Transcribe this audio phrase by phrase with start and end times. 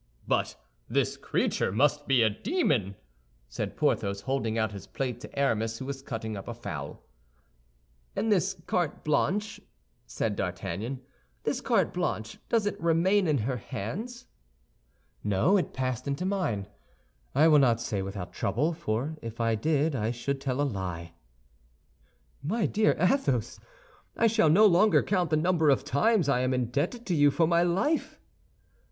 [0.27, 0.55] "But
[0.89, 2.95] this creature must be a demon!"
[3.47, 7.03] said Porthos, holding out his plate to Aramis, who was cutting up a fowl.
[8.15, 9.61] "And this carte blanche,"
[10.07, 11.01] said D'Artagnan,
[11.43, 14.25] "this carte blanche, does it remain in her hands?"
[15.23, 16.65] "No, it passed into mine;
[17.35, 21.13] I will not say without trouble, for if I did I should tell a lie."
[22.41, 23.59] "My dear Athos,
[24.17, 27.45] I shall no longer count the number of times I am indebted to you for
[27.45, 28.19] my life."